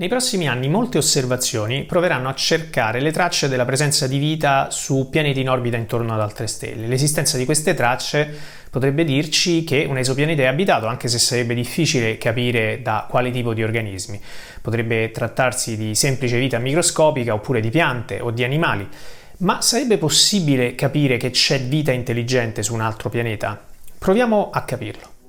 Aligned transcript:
Nei 0.00 0.08
prossimi 0.08 0.48
anni 0.48 0.70
molte 0.70 0.96
osservazioni 0.96 1.84
proveranno 1.84 2.30
a 2.30 2.34
cercare 2.34 3.00
le 3.00 3.12
tracce 3.12 3.48
della 3.48 3.66
presenza 3.66 4.06
di 4.06 4.16
vita 4.16 4.70
su 4.70 5.10
pianeti 5.10 5.40
in 5.40 5.50
orbita 5.50 5.76
intorno 5.76 6.14
ad 6.14 6.20
altre 6.22 6.46
stelle. 6.46 6.86
L'esistenza 6.86 7.36
di 7.36 7.44
queste 7.44 7.74
tracce 7.74 8.34
potrebbe 8.70 9.04
dirci 9.04 9.62
che 9.62 9.84
un 9.86 9.98
esopianeta 9.98 10.40
è 10.40 10.46
abitato, 10.46 10.86
anche 10.86 11.06
se 11.08 11.18
sarebbe 11.18 11.52
difficile 11.52 12.16
capire 12.16 12.80
da 12.80 13.04
quale 13.10 13.30
tipo 13.30 13.52
di 13.52 13.62
organismi. 13.62 14.18
Potrebbe 14.62 15.10
trattarsi 15.10 15.76
di 15.76 15.94
semplice 15.94 16.38
vita 16.38 16.56
microscopica 16.56 17.34
oppure 17.34 17.60
di 17.60 17.68
piante 17.68 18.20
o 18.20 18.30
di 18.30 18.42
animali. 18.42 18.88
Ma 19.40 19.60
sarebbe 19.60 19.98
possibile 19.98 20.74
capire 20.74 21.18
che 21.18 21.28
c'è 21.28 21.60
vita 21.60 21.92
intelligente 21.92 22.62
su 22.62 22.72
un 22.72 22.80
altro 22.80 23.10
pianeta? 23.10 23.62
Proviamo 23.98 24.48
a 24.50 24.62
capirlo. 24.62 25.19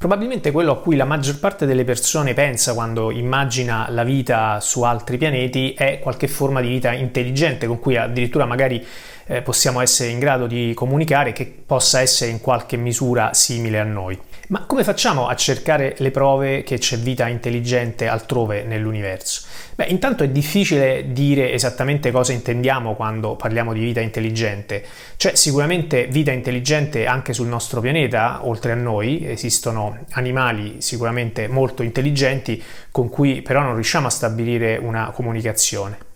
Probabilmente 0.00 0.50
quello 0.50 0.72
a 0.72 0.80
cui 0.80 0.96
la 0.96 1.04
maggior 1.04 1.38
parte 1.38 1.66
delle 1.66 1.84
persone 1.84 2.32
pensa 2.32 2.72
quando 2.72 3.10
immagina 3.10 3.86
la 3.90 4.02
vita 4.02 4.58
su 4.58 4.80
altri 4.80 5.18
pianeti 5.18 5.74
è 5.74 5.98
qualche 5.98 6.26
forma 6.26 6.62
di 6.62 6.68
vita 6.68 6.94
intelligente 6.94 7.66
con 7.66 7.78
cui 7.78 7.98
addirittura 7.98 8.46
magari 8.46 8.82
eh, 9.26 9.42
possiamo 9.42 9.82
essere 9.82 10.08
in 10.08 10.18
grado 10.18 10.46
di 10.46 10.72
comunicare 10.74 11.32
che 11.32 11.44
possa 11.66 12.00
essere 12.00 12.30
in 12.30 12.40
qualche 12.40 12.78
misura 12.78 13.34
simile 13.34 13.78
a 13.78 13.84
noi. 13.84 14.18
Ma 14.50 14.64
come 14.66 14.82
facciamo 14.82 15.28
a 15.28 15.36
cercare 15.36 15.94
le 15.98 16.10
prove 16.10 16.64
che 16.64 16.76
c'è 16.76 16.98
vita 16.98 17.28
intelligente 17.28 18.08
altrove 18.08 18.64
nell'universo? 18.64 19.42
Beh, 19.76 19.84
intanto 19.84 20.24
è 20.24 20.28
difficile 20.28 21.12
dire 21.12 21.52
esattamente 21.52 22.10
cosa 22.10 22.32
intendiamo 22.32 22.96
quando 22.96 23.36
parliamo 23.36 23.72
di 23.72 23.78
vita 23.78 24.00
intelligente. 24.00 24.84
C'è 25.16 25.36
sicuramente 25.36 26.08
vita 26.08 26.32
intelligente 26.32 27.06
anche 27.06 27.32
sul 27.32 27.46
nostro 27.46 27.80
pianeta, 27.80 28.40
oltre 28.44 28.72
a 28.72 28.74
noi, 28.74 29.24
esistono 29.24 30.00
animali 30.10 30.80
sicuramente 30.80 31.46
molto 31.46 31.84
intelligenti 31.84 32.60
con 32.90 33.08
cui 33.08 33.42
però 33.42 33.62
non 33.62 33.74
riusciamo 33.74 34.08
a 34.08 34.10
stabilire 34.10 34.78
una 34.78 35.12
comunicazione. 35.12 36.09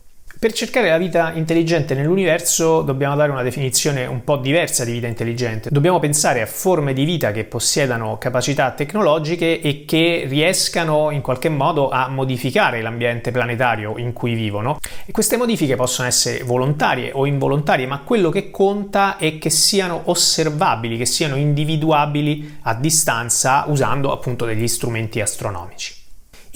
Per 0.45 0.53
cercare 0.53 0.91
la 0.91 0.99
vita 0.99 1.33
intelligente 1.33 1.95
nell'universo 1.95 2.83
dobbiamo 2.83 3.17
dare 3.17 3.31
una 3.31 3.43
definizione 3.43 4.05
un 4.05 4.25
po' 4.25 4.37
diversa 4.37 4.85
di 4.85 4.93
vita 4.93 5.07
intelligente. 5.07 5.71
Dobbiamo 5.73 6.01
pensare 6.01 6.43
a 6.43 6.47
forme 6.47 6.93
di 6.93 7.07
vita 7.07 7.33
che 7.33 7.45
possiedano 7.45 8.19
capacità 8.19 8.71
tecnologiche 8.73 9.63
e 9.63 9.87
che 9.87 10.27
riescano 10.29 11.11
in 11.13 11.23
qualche 11.23 11.49
modo 11.49 11.89
a 11.89 12.09
modificare 12.09 12.83
l'ambiente 12.83 13.31
planetario 13.31 13.97
in 13.97 14.13
cui 14.13 14.35
vivono. 14.35 14.81
E 15.07 15.13
queste 15.13 15.39
modifiche 15.39 15.77
possono 15.77 16.09
essere 16.09 16.43
volontarie 16.43 17.13
o 17.15 17.25
involontarie, 17.25 17.87
ma 17.87 18.01
quello 18.01 18.29
che 18.29 18.51
conta 18.51 19.17
è 19.17 19.39
che 19.39 19.49
siano 19.49 20.03
osservabili, 20.05 20.99
che 20.99 21.07
siano 21.07 21.37
individuabili 21.37 22.59
a 22.65 22.75
distanza 22.75 23.65
usando 23.69 24.13
appunto 24.13 24.45
degli 24.45 24.69
strumenti 24.69 25.23
astronomici. 25.23 26.03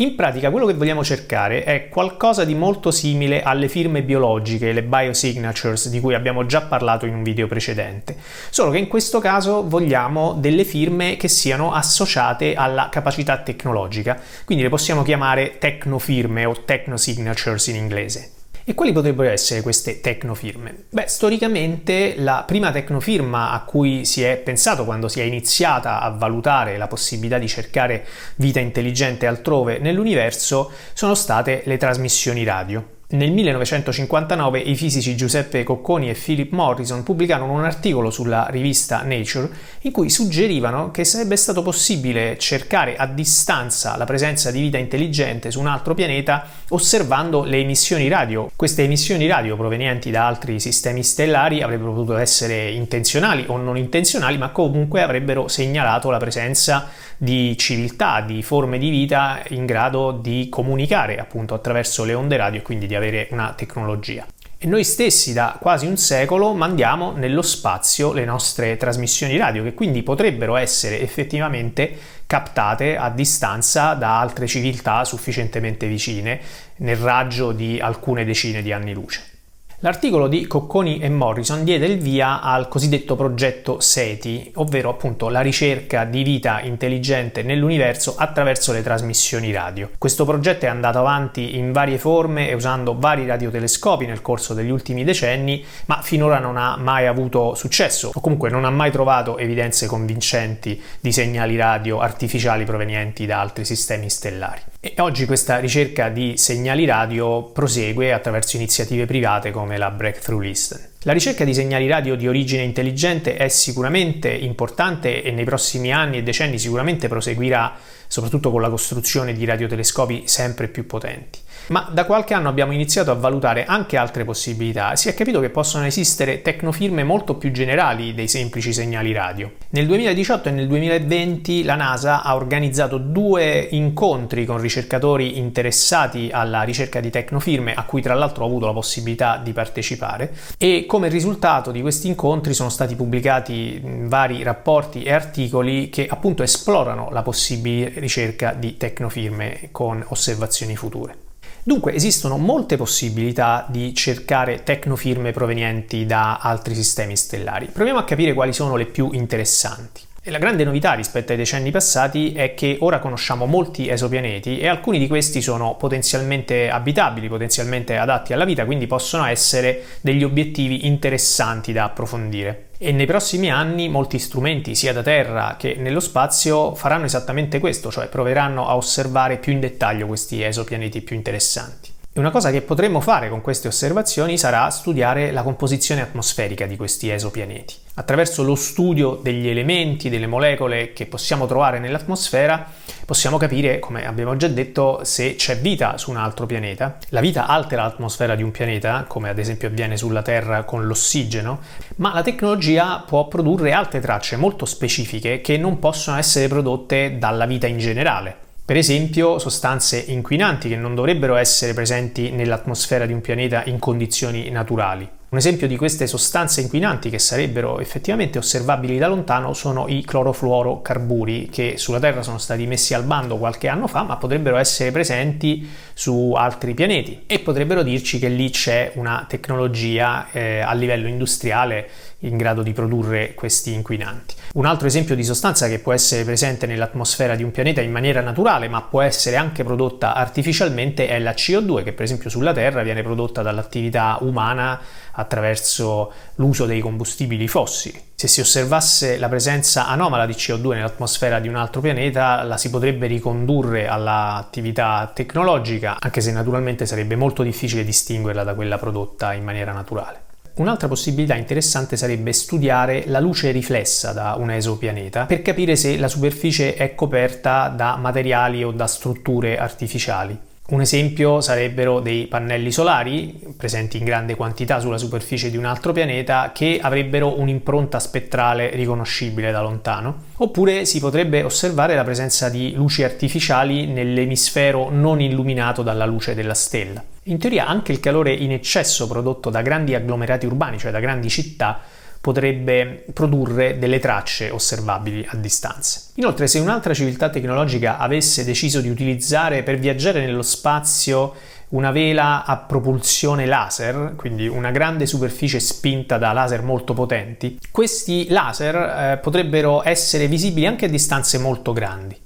In 0.01 0.15
pratica 0.15 0.53
quello 0.53 0.67
che 0.67 0.75
vogliamo 0.75 1.03
cercare 1.03 1.65
è 1.65 1.89
qualcosa 1.89 2.45
di 2.45 2.55
molto 2.55 2.93
simile 2.93 3.43
alle 3.43 3.67
firme 3.67 4.05
biologiche, 4.05 4.71
le 4.71 4.85
biosignatures, 4.85 5.89
di 5.89 5.99
cui 5.99 6.15
abbiamo 6.15 6.47
già 6.47 6.61
parlato 6.61 7.05
in 7.05 7.15
un 7.15 7.25
video 7.25 7.49
precedente, 7.49 8.17
solo 8.49 8.71
che 8.71 8.79
in 8.79 8.87
questo 8.87 9.19
caso 9.19 9.67
vogliamo 9.67 10.35
delle 10.35 10.63
firme 10.63 11.17
che 11.17 11.27
siano 11.27 11.73
associate 11.73 12.55
alla 12.55 12.91
capacità 12.93 13.39
tecnologica, 13.39 14.17
quindi 14.45 14.63
le 14.63 14.71
possiamo 14.71 15.03
chiamare 15.03 15.59
tecnofirme 15.59 16.45
o 16.45 16.63
technosignatures 16.65 17.67
in 17.67 17.75
inglese. 17.75 18.38
E 18.69 18.75
quali 18.75 18.93
potrebbero 18.93 19.31
essere 19.31 19.63
queste 19.63 20.03
tecnofirme? 20.03 20.85
Beh, 20.91 21.09
storicamente 21.09 22.17
la 22.19 22.45
prima 22.47 22.71
tecnofirma 22.71 23.51
a 23.51 23.65
cui 23.65 24.05
si 24.05 24.23
è 24.23 24.37
pensato 24.37 24.85
quando 24.85 25.09
si 25.09 25.21
è 25.21 25.23
iniziata 25.23 26.03
a 26.03 26.11
valutare 26.11 26.77
la 26.77 26.87
possibilità 26.87 27.39
di 27.39 27.49
cercare 27.49 28.07
vita 28.37 28.61
intelligente 28.61 29.27
altrove 29.27 29.79
nell'universo 29.79 30.71
sono 30.93 31.15
state 31.15 31.63
le 31.65 31.79
trasmissioni 31.79 32.45
radio. 32.45 32.98
Nel 33.11 33.33
1959 33.33 34.59
i 34.59 34.77
fisici 34.77 35.17
Giuseppe 35.17 35.65
Cocconi 35.65 36.11
e 36.11 36.13
Philip 36.13 36.53
Morrison 36.53 37.03
pubblicarono 37.03 37.55
un 37.55 37.65
articolo 37.65 38.11
sulla 38.11 38.49
rivista 38.51 39.01
Nature 39.01 39.49
in 39.83 39.93
cui 39.93 40.11
suggerivano 40.11 40.91
che 40.91 41.05
sarebbe 41.05 41.37
stato 41.37 41.63
possibile 41.63 42.37
cercare 42.37 42.97
a 42.97 43.07
distanza 43.07 43.97
la 43.97 44.05
presenza 44.05 44.51
di 44.51 44.61
vita 44.61 44.77
intelligente 44.77 45.51
su 45.51 45.59
un 45.59 45.69
altro 45.69 45.95
pianeta 45.95 46.49
osservando 46.69 47.45
le 47.45 47.61
emissioni 47.61 48.09
radio. 48.09 48.51
Queste 48.55 48.83
emissioni 48.83 49.27
radio 49.27 49.57
provenienti 49.57 50.11
da 50.11 50.27
altri 50.27 50.61
sistemi 50.61 51.03
stellari 51.03 51.63
avrebbero 51.63 51.95
potuto 51.95 52.19
essere 52.19 52.73
intenzionali 52.73 53.47
o 53.47 53.57
non 53.57 53.79
intenzionali, 53.79 54.37
ma 54.37 54.51
comunque 54.51 55.01
avrebbero 55.01 55.49
segnalato 55.49 56.11
la 56.11 56.19
presenza 56.19 56.91
di 57.17 57.57
civiltà, 57.57 58.21
di 58.21 58.43
forme 58.43 58.77
di 58.77 58.91
vita 58.91 59.43
in 59.49 59.65
grado 59.65 60.13
di 60.13 60.49
comunicare 60.51 61.17
appunto 61.17 61.55
attraverso 61.55 62.05
le 62.05 62.13
onde 62.13 62.37
radio 62.37 62.61
e 62.61 62.63
quindi 62.63 62.87
di 62.87 62.97
avere 62.99 63.29
una 63.31 63.55
tecnologia. 63.57 64.27
E 64.61 64.67
noi 64.67 64.83
stessi 64.83 65.33
da 65.33 65.57
quasi 65.61 65.87
un 65.87 65.97
secolo 65.97 66.53
mandiamo 66.53 67.13
nello 67.13 67.43
spazio 67.43 68.13
le 68.13 68.25
nostre 68.25 68.77
trasmissioni 68.77 69.37
radio 69.37 69.63
che 69.63 69.73
quindi 69.73 70.03
potrebbero 70.03 70.57
essere 70.57 71.01
effettivamente 71.01 71.97
captate 72.27 72.97
a 72.97 73.09
distanza 73.09 73.95
da 73.95 74.19
altre 74.19 74.49
civiltà 74.49 75.05
sufficientemente 75.05 75.87
vicine 75.87 76.41
nel 76.79 76.97
raggio 76.97 77.53
di 77.53 77.79
alcune 77.79 78.25
decine 78.25 78.61
di 78.61 78.73
anni 78.73 78.93
luce. 78.93 79.38
L'articolo 79.81 80.27
di 80.27 80.49
Cocconi 80.49 80.99
e 80.99 81.09
Morrison 81.09 81.63
diede 81.63 81.87
il 81.87 82.01
via 82.01 82.43
al 82.43 82.67
cosiddetto 82.67 83.15
progetto 83.15 83.79
SETI, 83.79 84.51
ovvero 84.57 84.91
appunto 84.91 85.29
la 85.29 85.41
ricerca 85.41 86.05
di 86.05 86.25
vita 86.25 86.61
intelligente 86.63 87.45
nell'universo 87.45 88.17
attraverso 88.19 88.73
le 88.73 88.83
trasmissioni 88.83 89.53
radio. 89.53 89.89
Questo 89.97 90.25
progetto 90.25 90.65
è 90.65 90.69
andato 90.69 90.99
avanti 90.99 91.57
in 91.57 91.71
varie 91.71 91.97
forme 91.97 92.49
e 92.49 92.55
usando 92.55 92.99
vari 92.99 93.25
radiotelescopi 93.25 94.05
nel 94.05 94.21
corso 94.21 94.53
degli 94.53 94.71
ultimi 94.71 95.05
decenni, 95.05 95.65
ma 95.87 96.03
finora 96.03 96.41
non 96.41 96.57
ha 96.57 96.77
mai 96.77 97.07
avuto 97.07 97.55
successo, 97.55 98.11
o 98.13 98.21
comunque 98.21 98.51
non 98.51 98.65
ha 98.65 98.71
mai 98.71 98.91
trovato 98.91 99.39
evidenze 99.39 99.87
convincenti 99.87 100.83
di 100.99 101.13
segnali 101.13 101.55
radio 101.55 102.01
artificiali 102.01 102.65
provenienti 102.65 103.27
da 103.27 103.39
altri 103.39 103.65
sistemi 103.65 104.11
stellari. 104.11 104.61
E 104.81 104.95
oggi 104.99 105.27
questa 105.27 105.59
ricerca 105.59 106.09
di 106.09 106.37
segnali 106.37 106.85
radio 106.85 107.43
prosegue 107.43 108.13
attraverso 108.13 108.55
iniziative 108.55 109.07
private 109.07 109.51
come 109.51 109.77
la 109.77 109.91
Breakthrough 109.91 110.41
Listen. 110.41 110.91
La 111.01 111.13
ricerca 111.13 111.43
di 111.43 111.53
segnali 111.53 111.89
radio 111.89 112.15
di 112.15 112.29
origine 112.29 112.63
intelligente 112.63 113.37
è 113.37 113.49
sicuramente 113.49 114.31
importante 114.31 115.25
e 115.25 115.33
nei 115.33 115.45
prossimi 115.45 115.93
anni 115.93 116.19
e 116.19 116.23
decenni 116.23 116.61
sicuramente 116.61 117.09
proseguirà, 117.09 117.75
soprattutto 118.07 118.53
con 118.53 118.61
la 118.61 118.71
costruzione 118.71 119.33
di 119.33 119.45
radiotelescopi 119.45 120.29
sempre 120.29 120.69
più 120.69 120.87
potenti 120.87 121.41
ma 121.69 121.89
da 121.91 122.05
qualche 122.05 122.35
anno 122.35 122.49
abbiamo 122.49 122.73
iniziato 122.73 123.11
a 123.11 123.15
valutare 123.15 123.65
anche 123.65 123.97
altre 123.97 124.25
possibilità. 124.25 124.97
Si 124.97 125.09
è 125.09 125.15
capito 125.15 125.41
che 125.41 125.51
possono 125.51 125.85
esistere 125.85 126.43
tecnofirme 126.43 127.05
molto 127.05 127.35
più 127.35 127.51
generali 127.51 128.15
dei 128.15 128.29
semplici 128.29 128.73
segnali 128.73 129.13
radio. 129.13 129.53
Nel 129.71 129.87
2018 129.87 130.49
e 130.49 130.53
nel 130.53 130.67
2020 130.67 131.65
la 131.65 131.75
NASA 131.75 132.23
ha 132.23 132.35
organizzato 132.35 132.99
due 132.99 133.69
incontri 133.71 134.45
con 134.45 134.61
ricercatori 134.61 135.39
interessati 135.39 136.31
alla 136.33 136.63
ricerca 136.63 137.01
di 137.01 137.11
tecnofirme, 137.11 137.75
a 137.75 137.85
cui 137.85 138.03
tra 138.03 138.15
l'altro 138.15 138.45
ho 138.45 138.47
avuto 138.47 138.67
la 138.67 138.73
possibilità 138.73 139.41
di 139.43 139.53
partecipare, 139.53 140.35
e 140.57 140.87
come 140.87 141.09
risultato 141.09 141.71
di 141.71 141.81
questi 141.81 142.09
incontri 142.09 142.55
sono 142.55 142.69
stati 142.69 142.95
pubblicati 142.95 143.81
vari 143.83 144.43
rapporti 144.43 145.03
e 145.03 145.13
articoli 145.13 145.91
che 145.91 146.07
appunto 146.09 146.43
esplorano 146.43 147.11
la 147.11 147.23
possibile 147.23 147.93
ricerca 147.97 148.53
di 148.53 148.77
tecnofirme 148.77 149.69
con 149.71 150.05
osservazioni 150.09 150.77
future. 150.77 151.28
Dunque 151.69 151.93
esistono 151.93 152.39
molte 152.39 152.79
possibilità 152.79 153.67
di 153.69 153.93
cercare 153.93 154.63
tecnofirme 154.63 155.33
provenienti 155.33 156.07
da 156.07 156.39
altri 156.39 156.75
sistemi 156.75 157.15
stellari. 157.15 157.67
Proviamo 157.71 157.99
a 157.99 158.05
capire 158.05 158.33
quali 158.33 158.55
sono 158.55 158.75
le 158.75 158.87
più 158.87 159.11
interessanti. 159.13 160.01
E 160.23 160.31
la 160.31 160.39
grande 160.39 160.65
novità 160.65 160.95
rispetto 160.95 161.33
ai 161.33 161.37
decenni 161.37 161.71
passati 161.71 162.33
è 162.33 162.55
che 162.55 162.79
ora 162.81 163.01
conosciamo 163.01 163.45
molti 163.45 163.87
esopianeti 163.91 164.59
e 164.59 164.67
alcuni 164.67 164.99
di 164.99 165.09
questi 165.09 165.43
sono 165.43 165.77
potenzialmente 165.77 166.71
abitabili, 166.71 167.29
potenzialmente 167.29 167.99
adatti 167.99 168.33
alla 168.33 168.47
vita, 168.47 168.65
quindi 168.65 168.87
possono 168.87 169.27
essere 169.27 169.85
degli 170.01 170.25
obiettivi 170.25 170.87
interessanti 170.87 171.75
da 171.75 171.85
approfondire. 171.85 172.68
E 172.81 172.93
nei 172.93 173.07
prossimi 173.07 173.51
anni 173.51 173.89
molti 173.89 174.21
strumenti, 174.21 174.77
sia 174.77 174.93
da 174.93 175.03
terra 175.03 175.57
che 175.59 175.75
nello 175.75 175.99
spazio, 175.99 176.77
faranno 176.77 177.07
esattamente 177.07 177.59
questo, 177.59 177.91
cioè 177.91 178.07
proveranno 178.07 178.69
a 178.69 178.77
osservare 178.77 179.39
più 179.39 179.53
in 179.53 179.59
dettaglio 179.59 180.07
questi 180.07 180.45
esopianeti 180.45 181.01
più 181.01 181.17
interessanti. 181.17 181.91
E 182.13 182.21
una 182.21 182.31
cosa 182.31 182.53
che 182.53 182.63
potremmo 182.63 183.01
fare 183.01 183.29
con 183.29 183.41
queste 183.41 183.67
osservazioni 183.67 184.39
sarà 184.39 184.71
studiare 184.71 185.33
la 185.33 185.43
composizione 185.43 186.03
atmosferica 186.03 186.67
di 186.67 186.77
questi 186.77 187.11
esopianeti. 187.11 187.75
Attraverso 187.95 188.45
lo 188.45 188.55
studio 188.55 189.19
degli 189.21 189.49
elementi, 189.49 190.09
delle 190.09 190.29
molecole 190.29 190.93
che 190.93 191.07
possiamo 191.07 191.47
trovare 191.47 191.81
nell'atmosfera, 191.81 192.65
possiamo 193.09 193.39
capire, 193.39 193.79
come 193.79 194.07
abbiamo 194.07 194.37
già 194.37 194.49
detto, 194.49 195.01
se 195.03 195.35
c'è 195.35 195.57
vita 195.57 195.97
su 195.97 196.11
un 196.11 196.19
altro 196.19 196.45
pianeta. 196.45 196.99
La 197.09 197.23
vita 197.23 197.47
altera 197.47 197.85
l'atmosfera 197.85 198.35
di 198.35 198.43
un 198.43 198.51
pianeta, 198.51 199.07
come 199.09 199.31
ad 199.31 199.39
esempio 199.39 199.69
avviene 199.69 199.97
sulla 199.97 200.21
Terra 200.21 200.65
con 200.65 200.87
l'ossigeno, 200.87 201.61
ma 201.97 202.13
la 202.13 202.21
tecnologia 202.21 203.03
può 203.07 203.27
produrre 203.27 203.73
altre 203.73 204.01
tracce 204.01 204.37
molto 204.37 204.67
specifiche 204.67 205.41
che 205.41 205.57
non 205.57 205.79
possono 205.79 206.19
essere 206.19 206.49
prodotte 206.49 207.17
dalla 207.19 207.47
vita 207.47 207.67
in 207.67 207.79
generale. 207.79 208.37
Per 208.63 208.77
esempio 208.77 209.39
sostanze 209.39 209.97
inquinanti 209.97 210.69
che 210.69 210.77
non 210.77 210.95
dovrebbero 210.95 211.37
essere 211.37 211.73
presenti 211.73 212.31
nell'atmosfera 212.31 213.07
di 213.07 213.15
un 213.15 213.23
pianeta 213.23 213.63
in 213.65 213.79
condizioni 213.79 214.51
naturali. 214.51 215.09
Un 215.31 215.37
esempio 215.37 215.69
di 215.69 215.77
queste 215.77 216.07
sostanze 216.07 216.63
inquinanti 216.63 217.11
che 217.11 217.19
sarebbero 217.19 217.81
effettivamente 217.81 218.39
osservabili 218.39 218.97
da 218.97 219.09
lontano 219.09 219.53
sono 219.53 219.87
i 219.87 220.03
clorofluorocarburi 220.03 221.51
che 221.53 221.75
sulla 221.77 222.01
Terra 222.01 222.23
sono 222.23 222.39
stati 222.39 222.67
messi 222.67 222.95
al 222.95 223.05
bando 223.05 223.37
qualche 223.37 223.69
anno 223.69 223.89
fa 223.89 224.05
ma 224.05 224.17
potrebbero 224.17 224.57
essere 224.57 224.91
presenti 224.91 225.69
su 225.93 226.33
altri 226.35 226.73
pianeti. 226.73 227.25
E 227.27 227.41
potrebbero 227.41 227.83
dirci 227.83 228.19
che 228.19 228.29
lì 228.29 228.49
c'è 228.49 228.93
una 228.95 229.27
tecnologia 229.29 230.29
eh, 230.33 230.61
a 230.61 230.73
livello 230.73 231.09
industriale 231.09 231.91
in 232.21 232.37
grado 232.37 232.63
di 232.63 232.73
produrre 232.73 233.35
questi 233.35 233.73
inquinanti. 233.73 234.35
Un 234.55 234.67
altro 234.67 234.87
esempio 234.87 235.15
di 235.15 235.23
sostanza 235.23 235.69
che 235.69 235.79
può 235.79 235.93
essere 235.93 236.25
presente 236.25 236.67
nell'atmosfera 236.67 237.37
di 237.37 237.45
un 237.45 237.51
pianeta 237.51 237.81
in 237.81 237.93
maniera 237.93 238.21
naturale, 238.21 238.69
ma 238.69 238.83
può 238.83 239.03
essere 239.03 239.37
anche 239.37 239.63
prodotta 239.63 240.15
artificialmente, 240.15 241.07
è 241.07 241.19
la 241.19 241.33
CO2, 241.33 241.85
che 241.85 241.93
per 241.93 242.05
esempio 242.05 242.31
sulla 242.31 242.53
Terra 242.53 242.83
viene 242.83 243.03
prodotta 243.03 243.43
dall'attività 243.43 244.19
umana 244.21 244.81
attraverso 245.13 246.13
l'uso 246.37 246.67
dei 246.67 246.81
combustibili 246.81 247.47
fossili. 247.47 248.01
Se 248.15 248.27
si 248.27 248.41
osservasse 248.41 249.17
la 249.19 249.29
presenza 249.29 249.87
anomala 249.87 250.27
di 250.27 250.33
CO2 250.33 250.75
nell'atmosfera 250.75 251.39
di 251.39 251.47
un 251.47 251.55
altro 251.55 251.81
pianeta, 251.81 252.43
la 252.43 252.57
si 252.57 252.69
potrebbe 252.69 253.07
ricondurre 253.07 253.87
all'attività 253.87 255.11
tecnologica, 255.15 255.97
anche 256.01 256.21
se 256.21 256.33
naturalmente 256.33 256.85
sarebbe 256.85 257.15
molto 257.15 257.45
difficile 257.45 257.85
distinguerla 257.85 258.43
da 258.43 258.55
quella 258.55 258.79
prodotta 258.79 259.35
in 259.35 259.45
maniera 259.45 259.73
naturale. 259.73 260.28
Un'altra 260.59 260.89
possibilità 260.89 261.37
interessante 261.37 261.97
sarebbe 261.97 262.33
studiare 262.33 263.05
la 263.07 263.21
luce 263.21 263.53
riflessa 263.53 264.13
da 264.13 264.35
un 264.37 264.51
esopianeta 264.51 265.27
per 265.27 265.41
capire 265.41 265.77
se 265.77 265.97
la 265.97 266.09
superficie 266.09 266.75
è 266.75 266.97
coperta 266.97 267.69
da 267.69 267.97
materiali 267.97 268.65
o 268.65 268.73
da 268.73 268.89
strutture 268.89 269.57
artificiali. 269.57 270.37
Un 270.71 270.81
esempio 270.81 271.41
sarebbero 271.41 272.01
dei 272.01 272.27
pannelli 272.27 272.73
solari 272.73 273.41
presenti 273.57 273.99
in 273.99 274.05
grande 274.05 274.35
quantità 274.35 274.81
sulla 274.81 274.99
superficie 274.99 275.49
di 275.49 275.57
un 275.57 275.65
altro 275.65 275.93
pianeta 275.93 276.51
che 276.53 276.81
avrebbero 276.83 277.39
un'impronta 277.39 278.01
spettrale 278.01 278.71
riconoscibile 278.71 279.53
da 279.53 279.63
lontano. 279.63 280.25
Oppure 280.39 280.85
si 280.85 280.99
potrebbe 280.99 281.45
osservare 281.45 281.95
la 281.95 282.05
presenza 282.05 282.49
di 282.49 282.75
luci 282.75 283.05
artificiali 283.05 283.87
nell'emisfero 283.87 284.91
non 284.91 285.21
illuminato 285.21 285.83
dalla 285.83 286.05
luce 286.05 286.35
della 286.35 286.55
stella. 286.55 287.03
In 287.29 287.37
teoria 287.39 287.67
anche 287.67 287.93
il 287.93 288.01
calore 288.01 288.33
in 288.33 288.53
eccesso 288.53 289.07
prodotto 289.07 289.51
da 289.51 289.61
grandi 289.61 289.95
agglomerati 289.95 290.47
urbani, 290.47 290.79
cioè 290.79 290.91
da 290.91 290.99
grandi 290.99 291.29
città, 291.29 291.79
potrebbe 292.23 293.05
produrre 293.13 293.79
delle 293.79 293.99
tracce 293.99 294.49
osservabili 294.49 295.27
a 295.29 295.37
distanza. 295.37 296.01
Inoltre, 296.15 296.47
se 296.47 296.59
un'altra 296.59 296.95
civiltà 296.95 297.29
tecnologica 297.29 297.99
avesse 297.99 298.45
deciso 298.45 298.81
di 298.81 298.89
utilizzare 298.89 299.63
per 299.63 299.79
viaggiare 299.79 300.25
nello 300.25 300.41
spazio 300.41 301.35
una 301.71 301.91
vela 301.91 302.47
a 302.47 302.57
propulsione 302.57 303.45
laser, 303.45 304.15
quindi 304.17 304.49
una 304.49 304.71
grande 304.71 305.05
superficie 305.05 305.61
spinta 305.61 306.17
da 306.17 306.33
laser 306.33 306.63
molto 306.63 306.95
potenti, 306.95 307.59
questi 307.71 308.29
laser 308.31 308.75
eh, 308.75 309.19
potrebbero 309.19 309.87
essere 309.87 310.29
visibili 310.29 310.67
anche 310.67 310.87
a 310.87 310.89
distanze 310.89 311.37
molto 311.37 311.75
grandi. 311.75 312.17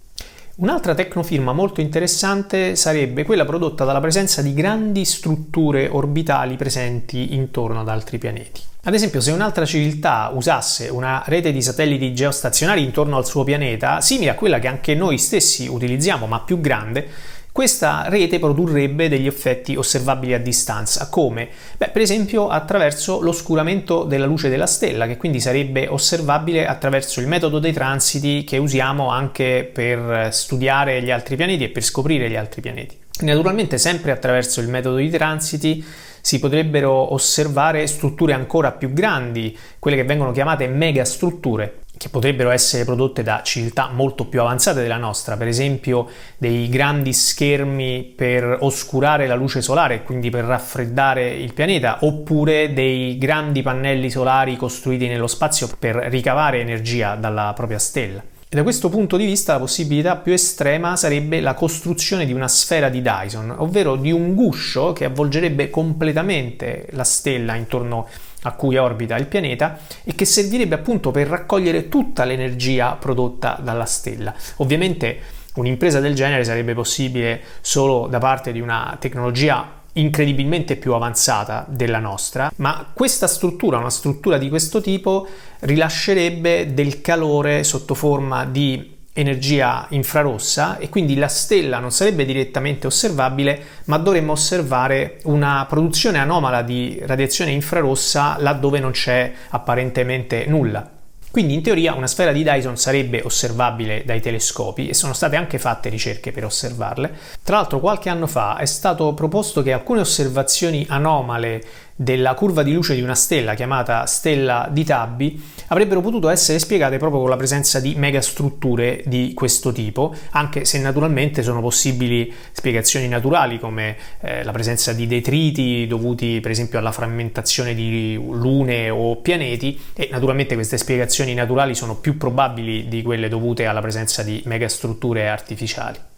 Un'altra 0.54 0.94
tecnofirma 0.94 1.54
molto 1.54 1.80
interessante 1.80 2.76
sarebbe 2.76 3.24
quella 3.24 3.46
prodotta 3.46 3.84
dalla 3.84 4.00
presenza 4.00 4.42
di 4.42 4.52
grandi 4.52 5.06
strutture 5.06 5.88
orbitali 5.88 6.56
presenti 6.56 7.34
intorno 7.34 7.80
ad 7.80 7.88
altri 7.88 8.18
pianeti. 8.18 8.60
Ad 8.82 8.92
esempio, 8.92 9.22
se 9.22 9.30
un'altra 9.30 9.64
civiltà 9.64 10.30
usasse 10.34 10.88
una 10.88 11.22
rete 11.24 11.52
di 11.52 11.62
satelliti 11.62 12.12
geostazionari 12.12 12.82
intorno 12.82 13.16
al 13.16 13.24
suo 13.24 13.44
pianeta, 13.44 14.02
simile 14.02 14.30
a 14.30 14.34
quella 14.34 14.58
che 14.58 14.66
anche 14.68 14.94
noi 14.94 15.16
stessi 15.16 15.68
utilizziamo, 15.68 16.26
ma 16.26 16.40
più 16.40 16.60
grande, 16.60 17.08
questa 17.52 18.06
rete 18.08 18.38
produrrebbe 18.38 19.10
degli 19.10 19.26
effetti 19.26 19.76
osservabili 19.76 20.32
a 20.32 20.38
distanza, 20.38 21.10
come? 21.10 21.50
Beh, 21.76 21.90
per 21.90 22.00
esempio 22.00 22.48
attraverso 22.48 23.20
l'oscuramento 23.20 24.04
della 24.04 24.24
luce 24.24 24.48
della 24.48 24.66
stella, 24.66 25.06
che 25.06 25.18
quindi 25.18 25.38
sarebbe 25.38 25.86
osservabile 25.86 26.66
attraverso 26.66 27.20
il 27.20 27.28
metodo 27.28 27.58
dei 27.58 27.74
transiti 27.74 28.44
che 28.44 28.56
usiamo 28.56 29.10
anche 29.10 29.68
per 29.70 30.32
studiare 30.32 31.02
gli 31.02 31.10
altri 31.10 31.36
pianeti 31.36 31.64
e 31.64 31.68
per 31.68 31.82
scoprire 31.82 32.30
gli 32.30 32.36
altri 32.36 32.62
pianeti. 32.62 32.96
Naturalmente 33.20 33.76
sempre 33.76 34.12
attraverso 34.12 34.62
il 34.62 34.68
metodo 34.68 34.96
di 34.96 35.10
transiti 35.10 35.84
si 36.22 36.38
potrebbero 36.38 37.12
osservare 37.12 37.86
strutture 37.86 38.32
ancora 38.32 38.72
più 38.72 38.94
grandi, 38.94 39.56
quelle 39.78 39.96
che 39.96 40.04
vengono 40.04 40.32
chiamate 40.32 40.68
megastrutture, 40.68 41.81
che 42.02 42.08
potrebbero 42.08 42.50
essere 42.50 42.84
prodotte 42.84 43.22
da 43.22 43.42
civiltà 43.44 43.88
molto 43.88 44.24
più 44.24 44.40
avanzate 44.40 44.82
della 44.82 44.96
nostra, 44.96 45.36
per 45.36 45.46
esempio 45.46 46.08
dei 46.36 46.68
grandi 46.68 47.12
schermi 47.12 48.14
per 48.16 48.56
oscurare 48.62 49.28
la 49.28 49.36
luce 49.36 49.62
solare 49.62 49.94
e 49.94 50.02
quindi 50.02 50.28
per 50.28 50.44
raffreddare 50.44 51.30
il 51.30 51.52
pianeta, 51.52 51.98
oppure 52.00 52.72
dei 52.72 53.16
grandi 53.18 53.62
pannelli 53.62 54.10
solari 54.10 54.56
costruiti 54.56 55.06
nello 55.06 55.28
spazio 55.28 55.68
per 55.78 55.94
ricavare 55.94 56.58
energia 56.58 57.14
dalla 57.14 57.52
propria 57.54 57.78
stella. 57.78 58.31
E 58.52 58.56
da 58.56 58.64
questo 58.64 58.90
punto 58.90 59.16
di 59.16 59.24
vista 59.24 59.54
la 59.54 59.60
possibilità 59.60 60.16
più 60.16 60.34
estrema 60.34 60.94
sarebbe 60.94 61.40
la 61.40 61.54
costruzione 61.54 62.26
di 62.26 62.34
una 62.34 62.48
sfera 62.48 62.90
di 62.90 63.00
Dyson, 63.00 63.54
ovvero 63.56 63.96
di 63.96 64.12
un 64.12 64.34
guscio 64.34 64.92
che 64.92 65.06
avvolgerebbe 65.06 65.70
completamente 65.70 66.86
la 66.90 67.02
stella 67.02 67.54
intorno 67.54 68.06
a 68.42 68.52
cui 68.52 68.76
orbita 68.76 69.16
il 69.16 69.24
pianeta 69.24 69.78
e 70.04 70.14
che 70.14 70.26
servirebbe 70.26 70.74
appunto 70.74 71.10
per 71.10 71.28
raccogliere 71.28 71.88
tutta 71.88 72.24
l'energia 72.26 72.92
prodotta 73.00 73.58
dalla 73.58 73.86
stella. 73.86 74.34
Ovviamente 74.56 75.18
un'impresa 75.54 76.00
del 76.00 76.14
genere 76.14 76.44
sarebbe 76.44 76.74
possibile 76.74 77.40
solo 77.62 78.06
da 78.06 78.18
parte 78.18 78.52
di 78.52 78.60
una 78.60 78.98
tecnologia 79.00 79.80
incredibilmente 79.94 80.76
più 80.76 80.94
avanzata 80.94 81.66
della 81.68 81.98
nostra, 81.98 82.50
ma 82.56 82.90
questa 82.92 83.26
struttura, 83.26 83.78
una 83.78 83.90
struttura 83.90 84.38
di 84.38 84.48
questo 84.48 84.80
tipo, 84.80 85.26
rilascerebbe 85.60 86.72
del 86.74 87.00
calore 87.00 87.64
sotto 87.64 87.94
forma 87.94 88.44
di 88.44 89.00
energia 89.14 89.86
infrarossa 89.90 90.78
e 90.78 90.88
quindi 90.88 91.16
la 91.16 91.28
stella 91.28 91.78
non 91.78 91.92
sarebbe 91.92 92.24
direttamente 92.24 92.86
osservabile, 92.86 93.62
ma 93.84 93.98
dovremmo 93.98 94.32
osservare 94.32 95.20
una 95.24 95.66
produzione 95.68 96.18
anomala 96.18 96.62
di 96.62 96.98
radiazione 97.04 97.50
infrarossa 97.50 98.36
laddove 98.38 98.78
non 98.78 98.92
c'è 98.92 99.32
apparentemente 99.50 100.46
nulla. 100.46 101.00
Quindi 101.32 101.54
in 101.54 101.62
teoria 101.62 101.94
una 101.94 102.06
sfera 102.06 102.30
di 102.30 102.42
Dyson 102.42 102.76
sarebbe 102.76 103.22
osservabile 103.24 104.02
dai 104.04 104.20
telescopi 104.20 104.88
e 104.88 104.92
sono 104.92 105.14
state 105.14 105.34
anche 105.34 105.58
fatte 105.58 105.88
ricerche 105.88 106.30
per 106.30 106.44
osservarle. 106.44 107.10
Tra 107.42 107.56
l'altro 107.56 107.80
qualche 107.80 108.10
anno 108.10 108.26
fa 108.26 108.58
è 108.58 108.66
stato 108.66 109.14
proposto 109.14 109.62
che 109.62 109.72
alcune 109.72 110.00
osservazioni 110.00 110.84
anomale 110.90 111.62
della 111.96 112.34
curva 112.34 112.62
di 112.62 112.72
luce 112.72 112.94
di 112.94 113.02
una 113.02 113.14
stella 113.14 113.54
chiamata 113.54 114.06
stella 114.06 114.68
di 114.70 114.84
Tabby 114.84 115.42
avrebbero 115.68 116.00
potuto 116.00 116.28
essere 116.28 116.58
spiegate 116.58 116.98
proprio 116.98 117.20
con 117.20 117.30
la 117.30 117.36
presenza 117.36 117.80
di 117.80 117.94
megastrutture 117.96 119.02
di 119.06 119.32
questo 119.34 119.72
tipo, 119.72 120.14
anche 120.30 120.64
se 120.64 120.78
naturalmente 120.78 121.42
sono 121.42 121.60
possibili 121.60 122.32
spiegazioni 122.52 123.08
naturali 123.08 123.58
come 123.58 123.96
eh, 124.20 124.44
la 124.44 124.52
presenza 124.52 124.92
di 124.92 125.06
detriti 125.06 125.86
dovuti 125.86 126.40
per 126.40 126.50
esempio 126.50 126.78
alla 126.78 126.92
frammentazione 126.92 127.74
di 127.74 128.14
lune 128.14 128.90
o 128.90 129.16
pianeti 129.16 129.78
e 129.94 130.08
naturalmente 130.10 130.54
queste 130.54 130.78
spiegazioni 130.78 131.34
naturali 131.34 131.74
sono 131.74 131.96
più 131.96 132.16
probabili 132.16 132.88
di 132.88 133.02
quelle 133.02 133.28
dovute 133.28 133.66
alla 133.66 133.80
presenza 133.80 134.22
di 134.22 134.42
megastrutture 134.44 135.28
artificiali. 135.28 136.11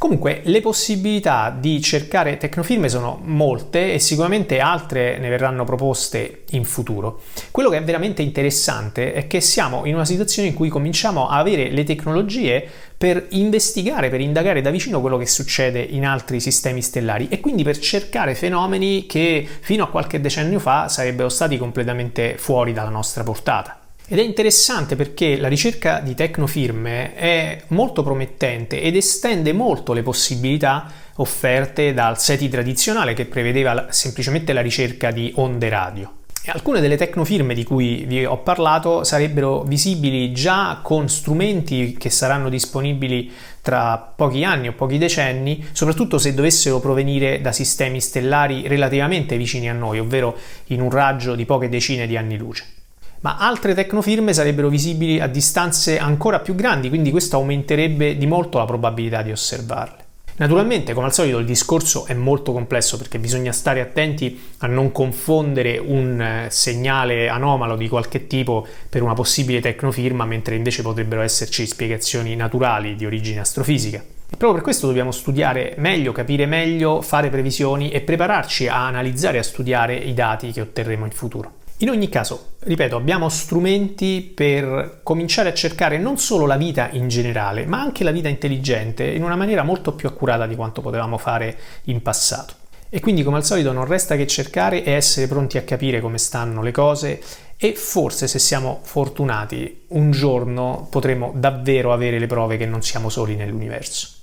Comunque 0.00 0.40
le 0.44 0.62
possibilità 0.62 1.54
di 1.54 1.78
cercare 1.82 2.38
tecnofirme 2.38 2.88
sono 2.88 3.20
molte 3.22 3.92
e 3.92 3.98
sicuramente 3.98 4.58
altre 4.58 5.18
ne 5.18 5.28
verranno 5.28 5.64
proposte 5.64 6.44
in 6.52 6.64
futuro. 6.64 7.20
Quello 7.50 7.68
che 7.68 7.76
è 7.76 7.84
veramente 7.84 8.22
interessante 8.22 9.12
è 9.12 9.26
che 9.26 9.42
siamo 9.42 9.84
in 9.84 9.92
una 9.92 10.06
situazione 10.06 10.48
in 10.48 10.54
cui 10.54 10.70
cominciamo 10.70 11.28
a 11.28 11.36
avere 11.36 11.68
le 11.68 11.84
tecnologie 11.84 12.66
per 12.96 13.26
investigare, 13.32 14.08
per 14.08 14.22
indagare 14.22 14.62
da 14.62 14.70
vicino 14.70 15.02
quello 15.02 15.18
che 15.18 15.26
succede 15.26 15.80
in 15.80 16.06
altri 16.06 16.40
sistemi 16.40 16.80
stellari 16.80 17.28
e 17.28 17.40
quindi 17.40 17.62
per 17.62 17.78
cercare 17.78 18.34
fenomeni 18.34 19.04
che 19.04 19.46
fino 19.60 19.84
a 19.84 19.90
qualche 19.90 20.18
decennio 20.18 20.60
fa 20.60 20.88
sarebbero 20.88 21.28
stati 21.28 21.58
completamente 21.58 22.38
fuori 22.38 22.72
dalla 22.72 22.88
nostra 22.88 23.22
portata. 23.22 23.79
Ed 24.12 24.18
è 24.18 24.22
interessante 24.22 24.96
perché 24.96 25.36
la 25.36 25.46
ricerca 25.46 26.00
di 26.00 26.16
tecnofirme 26.16 27.14
è 27.14 27.62
molto 27.68 28.02
promettente 28.02 28.82
ed 28.82 28.96
estende 28.96 29.52
molto 29.52 29.92
le 29.92 30.02
possibilità 30.02 30.90
offerte 31.18 31.94
dal 31.94 32.18
SETI 32.18 32.48
tradizionale 32.48 33.14
che 33.14 33.26
prevedeva 33.26 33.86
semplicemente 33.90 34.52
la 34.52 34.62
ricerca 34.62 35.12
di 35.12 35.30
onde 35.36 35.68
radio. 35.68 36.12
Alcune 36.46 36.80
delle 36.80 36.96
tecnofirme 36.96 37.54
di 37.54 37.62
cui 37.62 38.02
vi 38.08 38.24
ho 38.24 38.38
parlato 38.38 39.04
sarebbero 39.04 39.62
visibili 39.62 40.32
già 40.32 40.80
con 40.82 41.08
strumenti 41.08 41.94
che 41.96 42.10
saranno 42.10 42.48
disponibili 42.48 43.30
tra 43.62 43.96
pochi 43.96 44.42
anni 44.42 44.66
o 44.66 44.72
pochi 44.72 44.98
decenni, 44.98 45.68
soprattutto 45.70 46.18
se 46.18 46.34
dovessero 46.34 46.80
provenire 46.80 47.40
da 47.40 47.52
sistemi 47.52 48.00
stellari 48.00 48.66
relativamente 48.66 49.36
vicini 49.36 49.70
a 49.70 49.72
noi, 49.72 50.00
ovvero 50.00 50.36
in 50.66 50.80
un 50.80 50.90
raggio 50.90 51.36
di 51.36 51.44
poche 51.44 51.68
decine 51.68 52.08
di 52.08 52.16
anni 52.16 52.36
luce. 52.36 52.78
Ma 53.22 53.36
altre 53.36 53.74
tecnofirme 53.74 54.32
sarebbero 54.32 54.68
visibili 54.68 55.20
a 55.20 55.26
distanze 55.26 55.98
ancora 55.98 56.40
più 56.40 56.54
grandi, 56.54 56.88
quindi 56.88 57.10
questo 57.10 57.36
aumenterebbe 57.36 58.16
di 58.16 58.26
molto 58.26 58.56
la 58.56 58.64
probabilità 58.64 59.20
di 59.20 59.30
osservarle. 59.30 60.08
Naturalmente, 60.40 60.94
come 60.94 61.04
al 61.04 61.12
solito, 61.12 61.36
il 61.36 61.44
discorso 61.44 62.06
è 62.06 62.14
molto 62.14 62.52
complesso 62.52 62.96
perché 62.96 63.18
bisogna 63.18 63.52
stare 63.52 63.82
attenti 63.82 64.40
a 64.60 64.66
non 64.68 64.90
confondere 64.90 65.76
un 65.76 66.18
eh, 66.18 66.46
segnale 66.48 67.28
anomalo 67.28 67.76
di 67.76 67.88
qualche 67.88 68.26
tipo 68.26 68.66
per 68.88 69.02
una 69.02 69.12
possibile 69.12 69.60
tecnofirma, 69.60 70.24
mentre 70.24 70.54
invece 70.54 70.80
potrebbero 70.80 71.20
esserci 71.20 71.66
spiegazioni 71.66 72.34
naturali 72.36 72.96
di 72.96 73.04
origine 73.04 73.40
astrofisica. 73.40 73.98
E 73.98 74.36
proprio 74.36 74.54
per 74.54 74.62
questo 74.62 74.86
dobbiamo 74.86 75.10
studiare 75.10 75.74
meglio, 75.76 76.12
capire 76.12 76.46
meglio, 76.46 77.02
fare 77.02 77.28
previsioni 77.28 77.90
e 77.90 78.00
prepararci 78.00 78.66
a 78.66 78.86
analizzare 78.86 79.36
e 79.36 79.40
a 79.40 79.42
studiare 79.42 79.94
i 79.94 80.14
dati 80.14 80.52
che 80.52 80.62
otterremo 80.62 81.04
in 81.04 81.10
futuro. 81.10 81.58
In 81.82 81.88
ogni 81.88 82.10
caso, 82.10 82.56
ripeto, 82.58 82.94
abbiamo 82.94 83.30
strumenti 83.30 84.20
per 84.34 85.00
cominciare 85.02 85.48
a 85.48 85.54
cercare 85.54 85.96
non 85.96 86.18
solo 86.18 86.44
la 86.44 86.58
vita 86.58 86.90
in 86.92 87.08
generale, 87.08 87.64
ma 87.64 87.80
anche 87.80 88.04
la 88.04 88.10
vita 88.10 88.28
intelligente 88.28 89.04
in 89.04 89.22
una 89.22 89.34
maniera 89.34 89.62
molto 89.62 89.94
più 89.94 90.06
accurata 90.06 90.46
di 90.46 90.56
quanto 90.56 90.82
potevamo 90.82 91.16
fare 91.16 91.58
in 91.84 92.02
passato. 92.02 92.52
E 92.90 93.00
quindi, 93.00 93.22
come 93.22 93.38
al 93.38 93.46
solito, 93.46 93.72
non 93.72 93.86
resta 93.86 94.16
che 94.16 94.26
cercare 94.26 94.84
e 94.84 94.90
essere 94.90 95.26
pronti 95.26 95.56
a 95.56 95.62
capire 95.62 96.02
come 96.02 96.18
stanno 96.18 96.60
le 96.62 96.70
cose 96.70 97.22
e 97.56 97.74
forse, 97.74 98.28
se 98.28 98.38
siamo 98.38 98.80
fortunati, 98.82 99.84
un 99.88 100.10
giorno 100.10 100.86
potremo 100.90 101.32
davvero 101.34 101.94
avere 101.94 102.18
le 102.18 102.26
prove 102.26 102.58
che 102.58 102.66
non 102.66 102.82
siamo 102.82 103.08
soli 103.08 103.36
nell'universo. 103.36 104.19